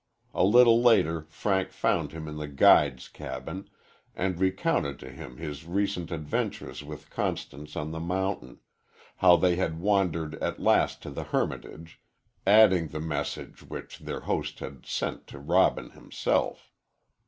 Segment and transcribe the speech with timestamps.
[0.33, 3.69] A little later Frank found him in the guide's cabin,
[4.15, 8.61] and recounted to him his recent adventures with Constance on the mountain
[9.17, 12.01] how they had wandered at last to the hermitage,
[12.47, 16.71] adding the message which their host had sent to Robin himself.